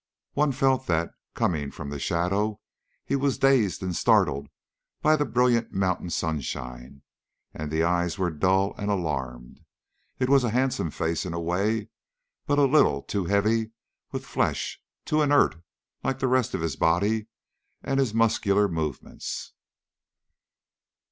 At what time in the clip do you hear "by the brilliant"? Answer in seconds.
4.99-5.73